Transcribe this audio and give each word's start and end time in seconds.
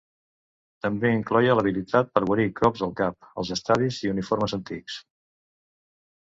També 0.85 1.11
incloïa 1.17 1.57
l'habilitat 1.59 2.09
per 2.15 2.23
guarir 2.29 2.45
cops 2.61 2.81
al 2.87 2.95
cap, 3.01 3.29
els 3.43 3.53
estadis 3.57 4.01
i 4.07 4.11
uniformes 4.15 4.57
antics. 4.59 4.99